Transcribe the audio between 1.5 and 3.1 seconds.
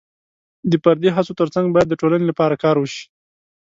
باید د ټولنې لپاره کار وشي.